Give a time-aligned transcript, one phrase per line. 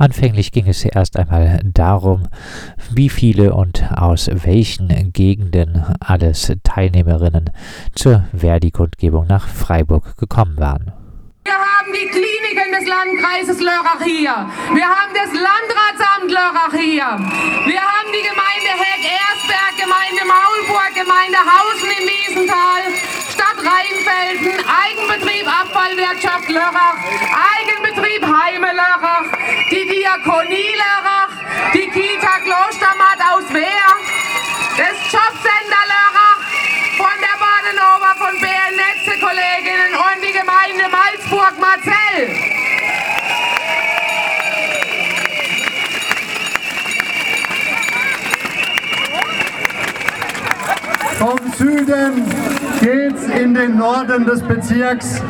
[0.00, 2.22] Anfänglich ging es erst einmal darum,
[2.90, 7.50] wie viele und aus welchen Gegenden alles Teilnehmerinnen
[7.94, 10.92] zur Verdi-Kundgebung nach Freiburg gekommen waren.
[11.44, 12.29] Wir haben die Kliniken
[12.80, 14.48] des Landkreises Lörrach hier.
[14.72, 17.04] Wir haben das Landratsamt Lörrach hier.
[17.66, 22.82] Wir haben die Gemeinde Heck-Ersberg, Gemeinde Maulburg, Gemeinde Hausen im Wiesental,
[23.32, 26.96] Stadt Rheinfelden, Eigenbetrieb Abfallwirtschaft Lörrach,
[27.52, 29.28] Eigenbetrieb Heime Lörrach,
[29.70, 31.32] die Diakonie Lörrach,
[31.74, 33.90] die Kita Klostermatt aus Wehr,
[34.78, 36.40] das Jobcenter Lörrach,
[36.96, 42.50] von der Badenova, von BN Netze Kolleginnen und die Gemeinde Malzburg-Marzell.
[51.20, 51.52] Vom
[51.90, 52.24] Süden
[52.80, 55.20] geht's in den Norden des Bezirks.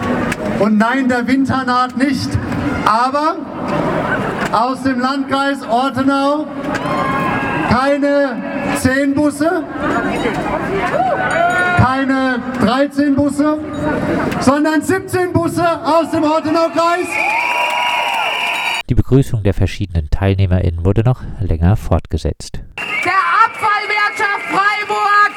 [0.59, 2.29] Und nein, der Winter naht nicht.
[2.85, 3.37] Aber
[4.53, 6.47] aus dem Landkreis Ortenau
[7.71, 8.37] keine
[8.77, 9.65] 10 Busse,
[11.79, 13.59] keine 13 Busse,
[14.41, 17.07] sondern 17 Busse aus dem Ortenau-Kreis.
[18.89, 22.61] Die Begrüßung der verschiedenen TeilnehmerInnen wurde noch länger fortgesetzt.
[23.05, 25.31] Der Abfallwirtschaft Freiburg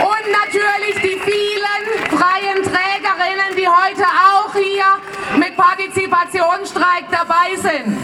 [0.00, 1.84] und natürlich die vielen
[2.18, 7.98] freien Trägerinnen, die heute auch hier mit Partizipationsstreik dabei sind.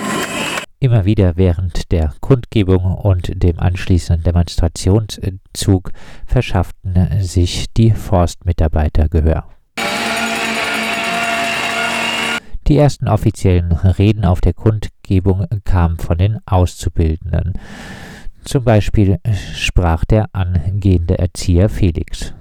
[0.78, 5.90] Immer wieder während der Kundgebung und dem anschließenden Demonstrationszug
[6.26, 9.44] verschafften sich die Forstmitarbeiter Gehör.
[12.66, 17.54] Die ersten offiziellen Reden auf der Kundgebung kamen von den Auszubildenden.
[18.44, 19.18] Zum Beispiel
[19.54, 22.32] sprach der angehende Erzieher Felix.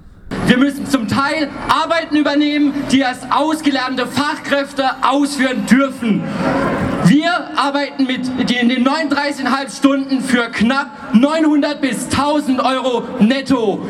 [0.50, 6.24] Wir müssen zum Teil Arbeiten übernehmen, die erst ausgelernte Fachkräfte ausführen dürfen.
[7.04, 13.86] Wir arbeiten mit den 39,5 Stunden für knapp 900 bis 1000 Euro netto.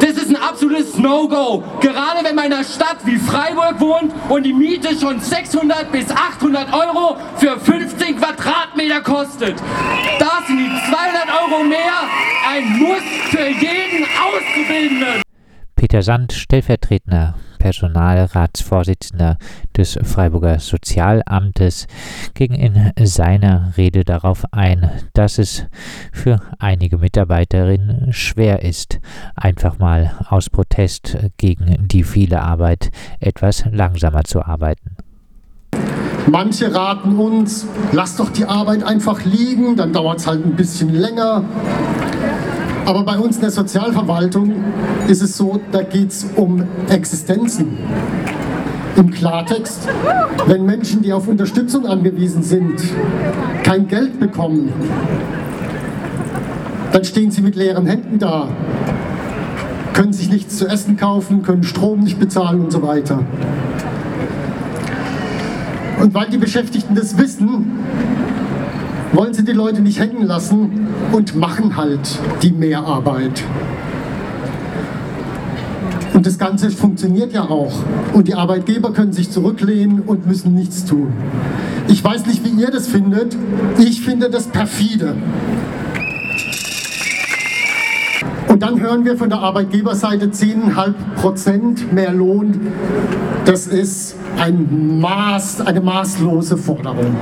[0.00, 1.64] Das ist ein absolutes No-Go.
[1.80, 6.12] Gerade wenn man in einer Stadt wie Freiburg wohnt und die Miete schon 600 bis
[6.12, 9.56] 800 Euro für 15 Quadratmeter kostet.
[10.20, 11.92] Da sind die 200 Euro mehr
[12.48, 15.27] ein Muss für jeden Auszubildenden.
[15.78, 19.38] Peter Sand, stellvertretender Personalratsvorsitzender
[19.76, 21.86] des Freiburger Sozialamtes,
[22.34, 25.66] ging in seiner Rede darauf ein, dass es
[26.12, 28.98] für einige Mitarbeiterinnen schwer ist,
[29.36, 32.90] einfach mal aus Protest gegen die viele Arbeit
[33.20, 34.96] etwas langsamer zu arbeiten.
[36.26, 40.92] Manche raten uns, lass doch die Arbeit einfach liegen, dann dauert es halt ein bisschen
[40.92, 41.44] länger.
[42.88, 44.50] Aber bei uns in der Sozialverwaltung
[45.08, 47.76] ist es so, da geht es um Existenzen.
[48.96, 49.86] Im Klartext,
[50.46, 52.80] wenn Menschen, die auf Unterstützung angewiesen sind,
[53.62, 54.72] kein Geld bekommen,
[56.90, 58.48] dann stehen sie mit leeren Händen da,
[59.92, 63.22] können sich nichts zu essen kaufen, können Strom nicht bezahlen und so weiter.
[66.00, 67.70] Und weil die Beschäftigten das wissen,
[69.12, 73.42] wollen sie die Leute nicht hängen lassen und machen halt die Mehrarbeit.
[76.14, 77.72] Und das Ganze funktioniert ja auch.
[78.12, 81.12] Und die Arbeitgeber können sich zurücklehnen und müssen nichts tun.
[81.86, 83.36] Ich weiß nicht, wie ihr das findet.
[83.78, 85.14] Ich finde das perfide.
[88.48, 92.66] Und dann hören wir von der Arbeitgeberseite 10,5 Prozent mehr Lohn.
[93.44, 97.14] Das ist ein Maß, eine maßlose Forderung.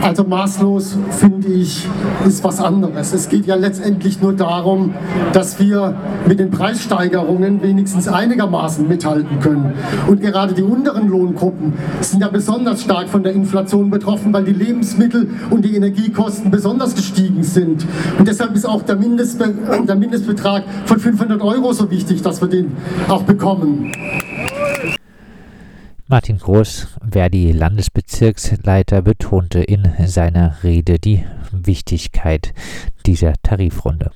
[0.00, 1.86] Also maßlos finde ich,
[2.26, 3.12] ist was anderes.
[3.12, 4.94] Es geht ja letztendlich nur darum,
[5.32, 5.94] dass wir
[6.26, 9.74] mit den Preissteigerungen wenigstens einigermaßen mithalten können.
[10.06, 14.52] Und gerade die unteren Lohngruppen sind ja besonders stark von der Inflation betroffen, weil die
[14.52, 17.84] Lebensmittel und die Energiekosten besonders gestiegen sind.
[18.18, 19.54] Und deshalb ist auch der, Mindestbe
[19.86, 22.72] der Mindestbetrag von 500 Euro so wichtig, dass wir den
[23.08, 23.92] auch bekommen.
[26.10, 32.54] Martin Groß, Verdi-Landesbezirksleiter, betonte in seiner Rede die Wichtigkeit
[33.04, 34.10] dieser Tarifrunde.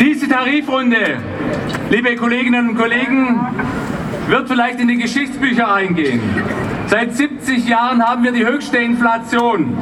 [0.00, 1.18] Diese Tarifrunde,
[1.90, 3.40] liebe Kolleginnen und Kollegen,
[4.26, 6.20] wird vielleicht in die Geschichtsbücher eingehen.
[6.92, 9.78] Seit 70 Jahren haben wir die höchste Inflation.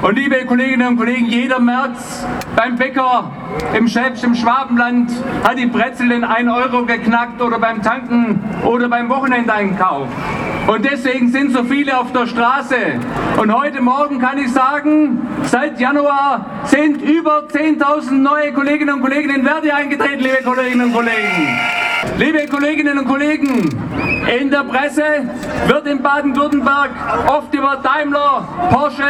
[0.00, 2.24] Und liebe Kolleginnen und Kollegen, jeder März
[2.56, 3.30] beim Bäcker
[3.74, 5.10] im Schäbsch im Schwabenland
[5.44, 10.08] hat die Brezel in 1 Euro geknackt oder beim Tanken oder beim Wochenendeinkauf.
[10.68, 12.76] Und deswegen sind so viele auf der Straße.
[13.38, 19.28] Und heute Morgen kann ich sagen, seit Januar sind über 10.000 neue Kolleginnen und Kollegen
[19.28, 21.58] in Verdi eingetreten, liebe Kolleginnen und Kollegen.
[22.18, 23.68] Liebe Kolleginnen und Kollegen,
[24.40, 25.02] In der Presse
[25.66, 26.90] wird in Baden-Württemberg
[27.28, 29.02] oft über Daimler, Porsche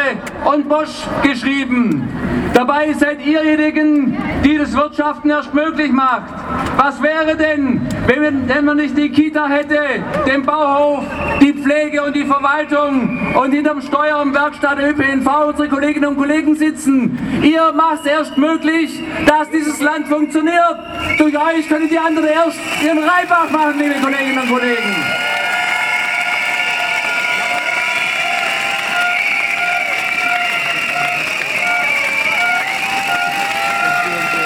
[0.45, 2.09] und Bosch geschrieben.
[2.55, 6.33] Dabei seid ihrjenigen, die das Wirtschaften erst möglich macht.
[6.77, 9.79] Was wäre denn, wenn, wenn man nicht die Kita hätte,
[10.27, 11.05] den Bauhof,
[11.41, 16.57] die Pflege und die Verwaltung und hinterm Steuer- und Werkstatt ÖPNV unsere Kolleginnen und Kollegen
[16.57, 17.19] sitzen?
[17.43, 20.79] Ihr macht es erst möglich, dass dieses Land funktioniert.
[21.19, 24.97] Durch euch können die anderen erst ihren Reibach machen, liebe Kolleginnen und Kollegen.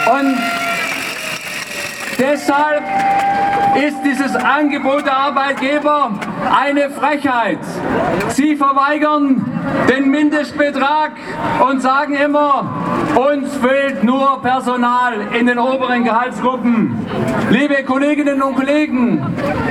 [0.05, 0.37] Und
[2.19, 3.12] deshalb
[3.75, 6.11] ist dieses Angebot der Arbeitgeber
[6.55, 7.59] eine Frechheit.
[8.29, 9.45] Sie verweigern
[9.89, 11.13] den Mindestbetrag
[11.67, 12.71] und sagen immer,
[13.15, 17.07] uns fehlt nur Personal in den oberen Gehaltsgruppen.
[17.53, 19.21] Liebe Kolleginnen und Kollegen,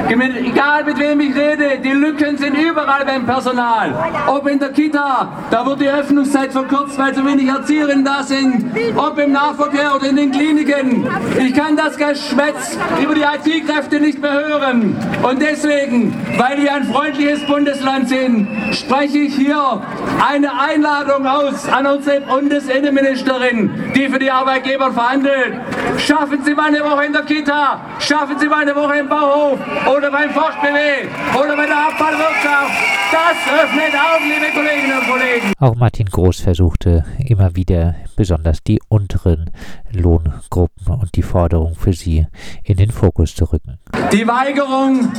[0.08, 3.96] egal mit wem ich rede, die Lücken sind überall beim Personal.
[4.28, 8.66] Ob in der Kita, da wird die Öffnungszeit verkürzt, weil zu wenig Erzieherinnen da sind.
[8.96, 11.08] Ob im Nahverkehr oder in den Kliniken.
[11.40, 14.96] Ich kann das Geschwätz über die IT-Kräfte nicht mehr hören.
[15.24, 19.82] Und deswegen, weil wir ein freundliches Bundesland sind, spreche ich hier
[20.30, 25.56] eine Einladung aus an unsere Bundesinnenministerin, die für die Arbeitgeber verhandelt.
[25.98, 29.60] Schaffen Sie mal eine Woche in der Kita, schaffen Sie mal eine Woche im Bauhof
[29.88, 31.08] oder beim Forst-BW
[31.38, 32.72] oder bei der Abfallwirtschaft.
[33.12, 35.54] Das öffnet Augen, liebe Kolleginnen und Kollegen.
[35.60, 39.50] Auch Martin Groß versuchte immer wieder besonders die unteren
[39.92, 42.26] Lohngruppen und die Forderung für sie
[42.64, 43.80] in den Fokus zu rücken.
[44.14, 45.12] Die Weigerung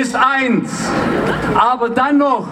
[0.00, 0.72] ist eins,
[1.54, 2.46] aber dann noch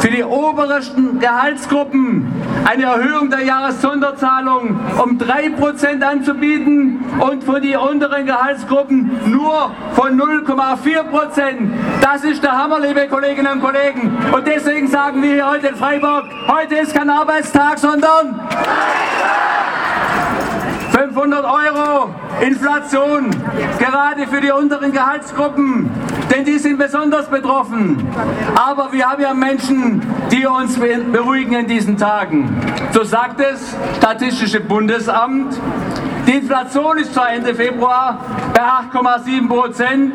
[0.00, 2.26] für die obersten Gehaltsgruppen
[2.64, 11.02] eine Erhöhung der Jahressonderzahlung um 3% anzubieten und für die unteren Gehaltsgruppen nur von 0,4%.
[12.00, 14.16] Das ist der Hammer, liebe Kolleginnen und Kollegen.
[14.32, 18.40] Und deswegen sagen wir hier heute in Freiburg, heute ist kein Arbeitstag, sondern
[20.92, 22.10] 500 Euro
[22.40, 23.30] Inflation,
[23.78, 25.90] gerade für die unteren Gehaltsgruppen,
[26.30, 28.06] denn die sind besonders betroffen.
[28.54, 32.48] Aber wir haben ja Menschen, die uns beruhigen in diesen Tagen.
[32.92, 35.58] So sagt es Statistische Bundesamt.
[36.30, 38.24] Die Inflation ist zwar Ende Februar
[38.54, 40.12] bei 8,7 Prozent,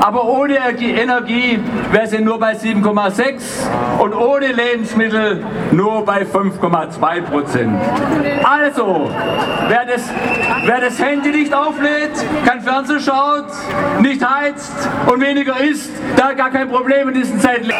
[0.00, 1.60] aber ohne Energie
[1.92, 3.42] wäre sie nur bei 7,6
[3.98, 7.78] und ohne Lebensmittel nur bei 5,2 Prozent.
[8.42, 9.10] Also,
[9.68, 10.08] wer das,
[10.64, 12.12] wer das Handy nicht auflädt,
[12.46, 13.44] kein Fernsehen schaut,
[14.00, 17.70] nicht heizt und weniger isst, da hat gar kein Problem in diesen Zeiten.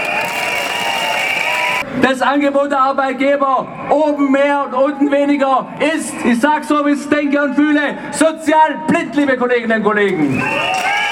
[2.02, 7.00] Das Angebot der Arbeitgeber, oben mehr und unten weniger, ist, ich sage so, wie ich
[7.00, 10.43] es denke und fühle, sozial blind, liebe Kolleginnen und Kollegen.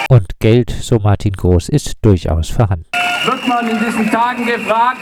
[0.09, 2.87] Und Geld, so Martin Groß, ist durchaus vorhanden.
[3.25, 4.99] Wird man in diesen Tagen gefragt,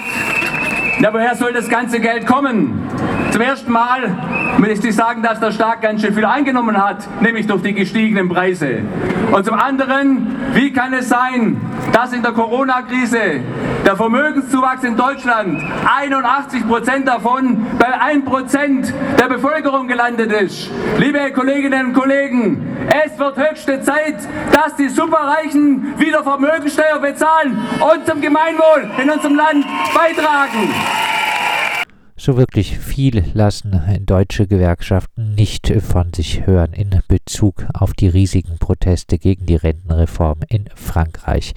[0.98, 2.88] na, woher soll das ganze Geld kommen?
[3.30, 7.46] Zum ersten Mal möchte ich sagen, dass der Staat ganz schön viel eingenommen hat, nämlich
[7.46, 8.78] durch die gestiegenen Preise.
[9.30, 11.60] Und zum anderen, wie kann es sein,
[11.92, 13.40] dass in der Corona-Krise
[13.86, 20.68] der Vermögenszuwachs in Deutschland 81 Prozent davon bei 1 Prozent der Bevölkerung gelandet ist?
[20.98, 22.66] Liebe Kolleginnen und Kollegen,
[23.04, 24.16] es wird höchste Zeit,
[24.52, 30.68] dass die Superreichen wieder Vermögensteuer bezahlen und zum Gemeinwohl in unserem Land beitragen.
[32.16, 38.58] So wirklich viel lassen deutsche Gewerkschaften nicht von sich hören in Bezug auf die riesigen
[38.58, 41.54] Proteste gegen die Rentenreform in Frankreich.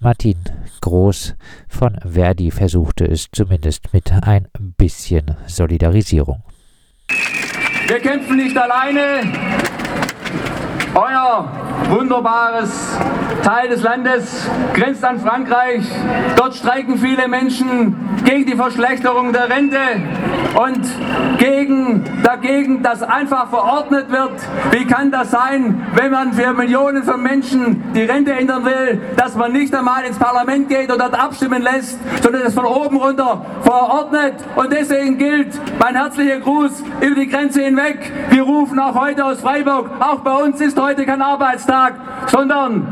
[0.00, 0.38] Martin
[0.80, 1.34] Groß
[1.68, 6.42] von Verdi versuchte es zumindest mit ein bisschen Solidarisierung.
[7.88, 9.22] Wir kämpfen nicht alleine.
[10.94, 12.98] Euer wunderbares
[13.42, 15.84] Teil des Landes grenzt an Frankreich.
[16.36, 19.78] Dort streiken viele Menschen gegen die Verschlechterung der Rente
[20.54, 20.80] und
[21.38, 24.32] gegen, dagegen, dass einfach verordnet wird,
[24.72, 29.34] wie kann das sein, wenn man für Millionen von Menschen die Rente ändern will, dass
[29.34, 33.44] man nicht einmal ins Parlament geht und dort abstimmen lässt, sondern es von oben runter
[33.62, 34.34] verordnet.
[34.56, 38.12] Und deswegen gilt mein herzlicher Gruß über die Grenze hinweg.
[38.30, 41.77] Wir rufen auch heute aus Freiburg, auch bei uns ist heute kein Arbeitstag,
[42.26, 42.86] sondern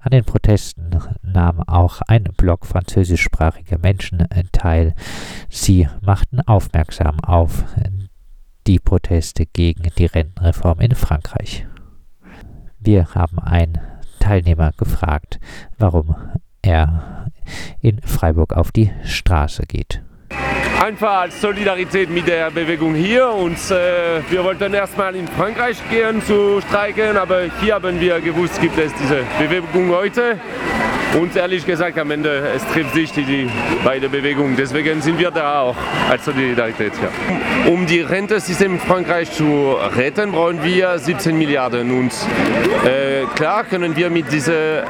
[0.00, 4.94] an den Protesten nahm auch ein Block französischsprachiger Menschen teil.
[5.50, 7.64] Sie machten aufmerksam auf
[8.66, 11.66] die Proteste gegen die Rentenreform in Frankreich.
[12.78, 13.80] Wir haben einen
[14.20, 15.40] Teilnehmer gefragt,
[15.78, 16.14] warum
[16.62, 17.30] er
[17.80, 20.02] in Freiburg auf die Straße geht.
[20.80, 23.28] Einfach als Solidarität mit der Bewegung hier.
[23.28, 28.60] Und äh, wir wollten erstmal in Frankreich gehen zu streiken, aber hier haben wir gewusst,
[28.60, 30.38] gibt es diese Bewegung heute.
[31.14, 33.50] Und ehrlich gesagt, am Ende, es trifft sich die, die
[33.82, 34.56] beide Bewegungen.
[34.56, 35.76] Deswegen sind wir da auch
[36.08, 36.92] als Solidarität.
[37.02, 37.70] Ja.
[37.70, 41.90] Um die Rentesystem in Frankreich zu retten, brauchen wir 17 Milliarden.
[41.90, 42.12] Und
[42.84, 44.86] äh, klar können wir mit dieser äh,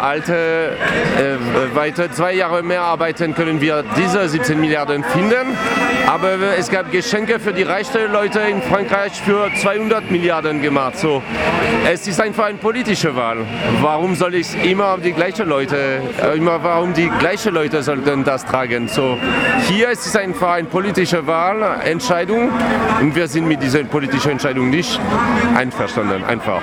[0.00, 5.56] alten, äh, weiter zwei Jahre mehr arbeiten, können wir diese 17 Milliarden finden.
[6.06, 10.98] Aber es gab Geschenke für die reichen Leute in Frankreich für 200 Milliarden gemacht.
[10.98, 11.22] So,
[11.90, 13.38] es ist einfach eine politische Wahl.
[13.80, 18.22] Warum soll ich immer die gleiche gleiche Leute, äh, immer warum die gleichen Leute sollten
[18.22, 18.86] das tragen.
[18.86, 19.18] So,
[19.66, 22.50] hier ist es einfach eine politische Wahlentscheidung
[23.00, 25.00] und wir sind mit dieser politischen Entscheidung nicht
[25.56, 26.62] einverstanden, einfach.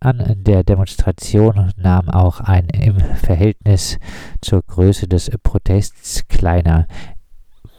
[0.00, 3.98] An der Demonstration nahm auch ein im Verhältnis
[4.40, 6.86] zur Größe des Protests kleiner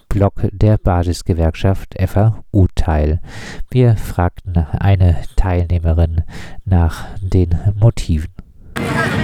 [0.10, 3.22] Block der Basisgewerkschaft FAU teil.
[3.72, 6.22] Wir fragten eine Teilnehmerin
[6.64, 8.37] nach den Motiven.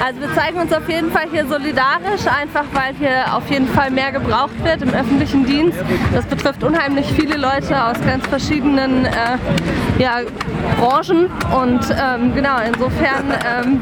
[0.04, 3.90] Also wir zeigen uns auf jeden Fall hier solidarisch, einfach weil hier auf jeden Fall
[3.92, 5.78] mehr gebraucht wird im öffentlichen Dienst.
[6.14, 9.10] Das betrifft unheimlich viele Leute aus ganz verschiedenen äh,
[10.00, 10.22] ja,
[10.80, 13.82] Branchen und ähm, genau, insofern ähm,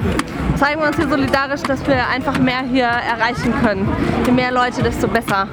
[0.56, 3.88] zeigen wir uns hier solidarisch, dass wir einfach mehr hier erreichen können.
[4.26, 5.48] Je mehr Leute, desto besser.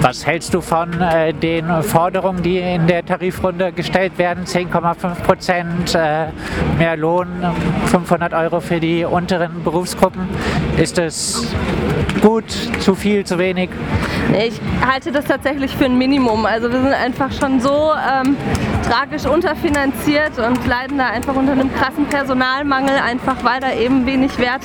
[0.00, 4.44] Was hältst du von äh, den Forderungen, die in der Tarifrunde gestellt werden?
[4.44, 6.26] 10,5 Prozent äh,
[6.78, 7.28] mehr Lohn,
[7.86, 10.28] 500 Euro für die unteren Berufsgruppen.
[10.76, 11.54] Ist das
[12.20, 12.50] gut,
[12.80, 13.70] zu viel, zu wenig?
[14.32, 16.46] Ich halte das tatsächlich für ein Minimum.
[16.46, 18.36] Also wir sind einfach schon so ähm,
[18.88, 24.38] tragisch unterfinanziert und leiden da einfach unter einem krassen Personalmangel, einfach weil da eben wenig
[24.38, 24.62] Wert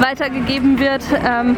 [0.00, 1.02] weitergegeben wird.
[1.26, 1.56] Ähm,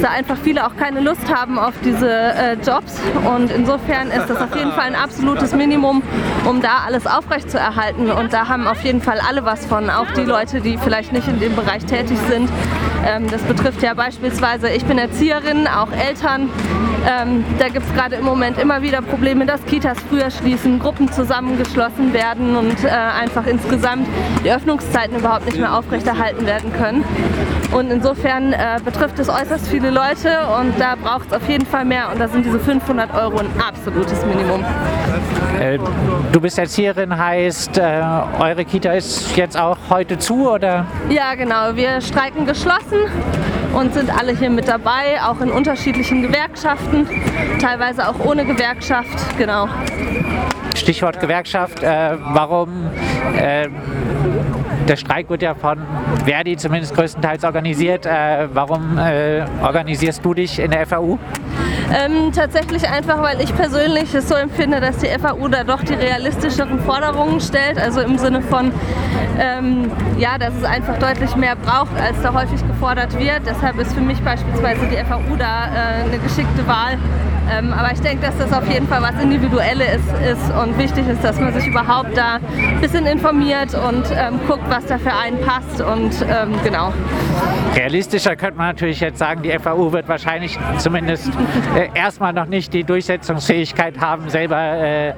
[0.00, 3.00] da einfach viele auch keine Lust haben auf diese äh, Jobs
[3.36, 6.02] und insofern ist das auf jeden Fall ein absolutes Minimum,
[6.48, 10.24] um da alles aufrechtzuerhalten und da haben auf jeden Fall alle was von, auch die
[10.24, 12.48] Leute, die vielleicht nicht in dem Bereich tätig sind.
[13.04, 16.48] Ähm, das betrifft ja beispielsweise, ich bin Erzieherin, auch Eltern.
[17.06, 21.10] Ähm, da gibt es gerade im Moment immer wieder Probleme, dass Kitas früher schließen, Gruppen
[21.10, 24.06] zusammengeschlossen werden und äh, einfach insgesamt
[24.44, 27.04] die Öffnungszeiten überhaupt nicht mehr aufrechterhalten werden können.
[27.72, 31.86] Und insofern äh, betrifft es äußerst viele Leute und da braucht es auf jeden Fall
[31.86, 34.62] mehr und da sind diese 500 Euro ein absolutes Minimum.
[35.58, 35.78] Äh,
[36.32, 38.02] du bist Erzieherin, heißt äh,
[38.38, 40.84] eure Kita ist jetzt auch heute zu oder?
[41.08, 42.98] Ja genau, wir streiken geschlossen
[43.72, 47.08] und sind alle hier mit dabei, auch in unterschiedlichen Gewerkschaften,
[47.58, 49.68] teilweise auch ohne Gewerkschaft, genau.
[50.76, 52.90] Stichwort Gewerkschaft, äh, warum
[53.38, 53.68] äh,
[54.92, 55.78] der Streik wird ja von
[56.26, 58.04] Verdi zumindest größtenteils organisiert.
[58.04, 61.18] Äh, warum äh, organisierst du dich in der FAU?
[61.90, 65.94] Ähm, tatsächlich einfach, weil ich persönlich es so empfinde, dass die FAU da doch die
[65.94, 67.78] realistischeren Forderungen stellt.
[67.78, 68.70] Also im Sinne von,
[69.40, 73.46] ähm, ja, dass es einfach deutlich mehr braucht, als da häufig gefordert wird.
[73.46, 76.98] Deshalb ist für mich beispielsweise die FAU da äh, eine geschickte Wahl.
[77.50, 81.08] Ähm, aber ich denke, dass das auf jeden Fall was Individuelles ist, ist, und wichtig
[81.08, 85.12] ist, dass man sich überhaupt da ein bisschen informiert und ähm, guckt, was da für
[85.12, 86.92] einen passt und ähm, genau.
[87.74, 91.30] Realistischer könnte man natürlich jetzt sagen, die FAU wird wahrscheinlich zumindest
[91.76, 95.14] äh, erstmal noch nicht die Durchsetzungsfähigkeit haben, selber äh,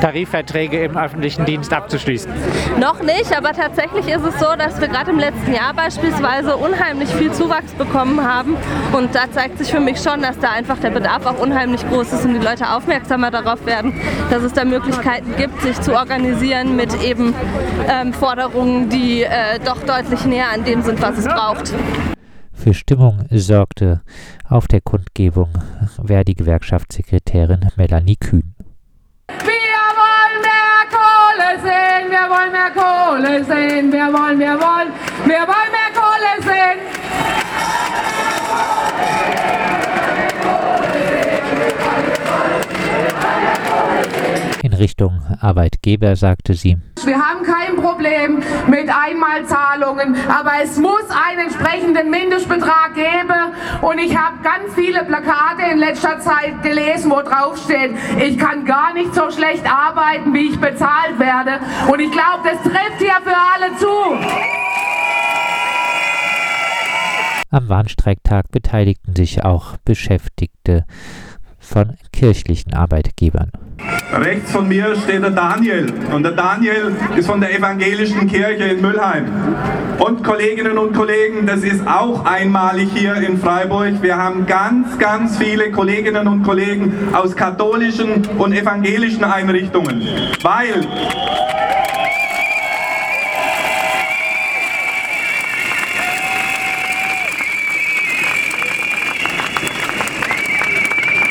[0.00, 2.32] Tarifverträge im öffentlichen Dienst abzuschließen.
[2.80, 7.10] Noch nicht, aber tatsächlich ist es so, dass wir gerade im letzten Jahr beispielsweise unheimlich
[7.10, 8.56] viel Zuwachs bekommen haben
[8.92, 11.51] und da zeigt sich für mich schon, dass da einfach der Bedarf auch unheimlich
[11.88, 13.92] groß ist und die Leute aufmerksamer darauf werden,
[14.30, 17.34] dass es da Möglichkeiten gibt, sich zu organisieren mit eben
[17.88, 21.72] ähm, Forderungen, die äh, doch deutlich näher an dem sind, was es braucht.
[22.52, 24.02] Für Stimmung sorgte
[24.48, 25.48] auf der Kundgebung
[26.04, 28.54] Verdi-Gewerkschaftssekretärin Melanie Kühn.
[29.28, 34.92] Wir wollen mehr Kohle sehen, wir wollen mehr Kohle sehen, wir wollen, wir wollen,
[35.24, 36.91] wir wollen mehr Kohle sehen.
[44.62, 46.76] In Richtung Arbeitgeber sagte sie.
[47.04, 53.54] Wir haben kein Problem mit Einmalzahlungen, aber es muss einen entsprechenden Mindestbetrag geben.
[53.80, 58.64] Und ich habe ganz viele Plakate in letzter Zeit gelesen, wo drauf steht, ich kann
[58.64, 61.58] gar nicht so schlecht arbeiten, wie ich bezahlt werde.
[61.90, 63.88] Und ich glaube, das trifft hier für alle zu.
[67.50, 70.84] Am Warnstreiktag beteiligten sich auch Beschäftigte
[71.58, 73.50] von kirchlichen Arbeitgebern.
[74.12, 78.82] Rechts von mir steht der Daniel und der Daniel ist von der evangelischen Kirche in
[78.82, 79.24] Müllheim.
[79.98, 84.02] Und Kolleginnen und Kollegen, das ist auch einmalig hier in Freiburg.
[84.02, 90.02] Wir haben ganz, ganz viele Kolleginnen und Kollegen aus katholischen und evangelischen Einrichtungen,
[90.42, 90.86] weil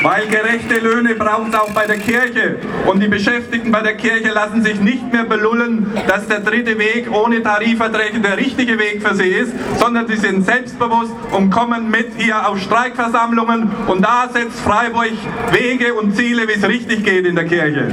[0.02, 2.58] Weil gerechte Löhne braucht es auch bei der Kirche.
[2.88, 7.12] Und die Beschäftigten bei der Kirche lassen sich nicht mehr belullen, dass der dritte Weg
[7.12, 12.14] ohne Tarifverträge der richtige Weg für sie ist, sondern sie sind selbstbewusst und kommen mit
[12.18, 13.70] hier auf Streikversammlungen.
[13.88, 15.12] Und da setzt Freiburg
[15.52, 17.88] Wege und Ziele, wie es richtig geht in der Kirche.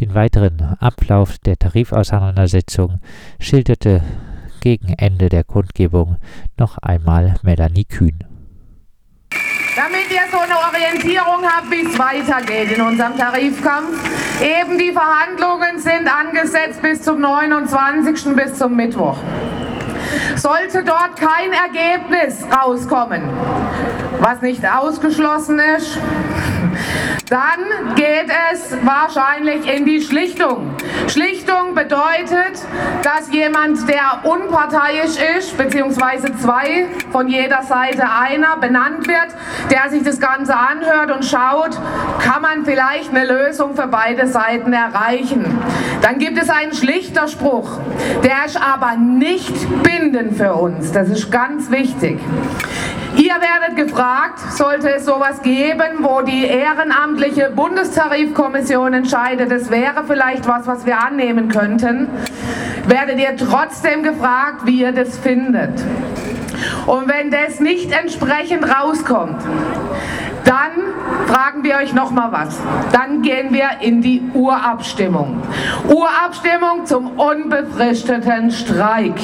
[0.00, 3.00] Den weiteren Ablauf der Tarifauseinandersetzung
[3.40, 4.02] schilderte
[4.60, 6.16] gegen Ende der Kundgebung
[6.58, 8.35] noch einmal Melanie Kühn.
[9.76, 13.98] Damit ihr so eine Orientierung habt, wie es weitergeht in unserem Tarifkampf.
[14.40, 18.34] Eben die Verhandlungen sind angesetzt bis zum 29.
[18.34, 19.18] bis zum Mittwoch.
[20.36, 23.22] Sollte dort kein Ergebnis rauskommen,
[24.20, 25.98] was nicht ausgeschlossen ist,
[27.28, 30.70] dann geht es wahrscheinlich in die Schlichtung.
[31.08, 32.62] Schlichtung bedeutet,
[33.02, 39.34] dass jemand, der unparteiisch ist, beziehungsweise zwei, von jeder Seite einer, benannt wird,
[39.70, 41.76] der sich das Ganze anhört und schaut,
[42.20, 45.58] kann man vielleicht eine Lösung für beide Seiten erreichen.
[46.02, 47.78] Dann gibt es einen Schlichterspruch,
[48.22, 50.92] der ist aber nicht bindend für uns.
[50.92, 52.20] Das ist ganz wichtig.
[53.16, 60.46] Ihr werdet gefragt, sollte es sowas geben, wo die ehrenamtliche Bundestarifkommission entscheidet, es wäre vielleicht
[60.46, 62.08] was, was wir annehmen könnten,
[62.86, 65.82] werdet ihr trotzdem gefragt, wie ihr das findet.
[66.86, 69.42] Und wenn das nicht entsprechend rauskommt,
[70.44, 70.70] dann
[71.26, 72.60] fragen wir euch noch mal was.
[72.92, 75.42] Dann gehen wir in die Urabstimmung.
[75.88, 79.14] Urabstimmung zum unbefristeten Streik.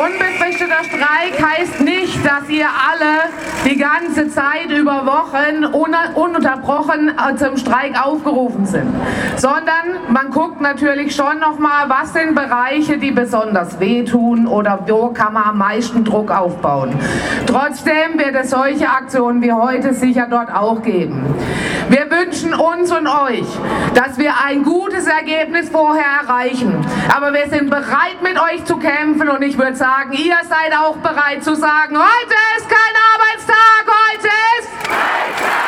[0.00, 3.28] Unbefristeter Streik heißt nicht, dass ihr alle
[3.66, 5.66] die ganze Zeit über Wochen
[6.14, 8.88] ununterbrochen äh, zum Streik aufgerufen sind,
[9.36, 15.34] sondern man guckt natürlich schon nochmal, was sind Bereiche, die besonders wehtun oder wo kann
[15.34, 16.94] man am meisten Druck aufbauen.
[17.46, 21.26] Trotzdem wird es solche Aktionen wie heute sicher dort auch geben
[22.20, 23.46] wünschen uns und euch,
[23.94, 26.84] dass wir ein gutes Ergebnis vorher erreichen.
[27.14, 30.96] Aber wir sind bereit, mit euch zu kämpfen und ich würde sagen, ihr seid auch
[30.96, 34.28] bereit zu sagen, heute ist kein Arbeitstag, heute
[34.58, 34.68] ist...
[34.86, 35.50] Freitag!